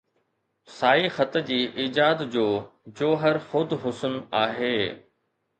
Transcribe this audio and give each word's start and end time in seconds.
سائي 0.77 1.09
خط 1.17 1.37
جي 1.49 1.57
ايجاد 1.83 2.23
جو 2.37 2.47
جوهر 3.01 3.39
خود 3.51 3.79
حسن 3.85 4.19
آهي 4.45 4.75